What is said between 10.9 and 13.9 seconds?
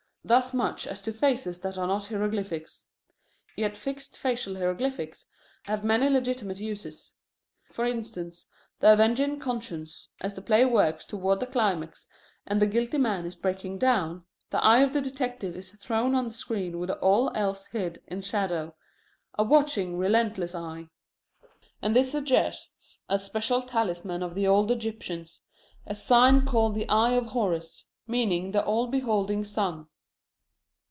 toward the climax and the guilty man is breaking